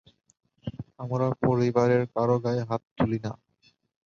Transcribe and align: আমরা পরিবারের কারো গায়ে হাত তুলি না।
আমরা 0.99 1.27
পরিবারের 1.41 2.03
কারো 2.13 2.35
গায়ে 2.39 2.63
হাত 2.69 2.81
তুলি 2.97 3.19
না। 3.25 3.31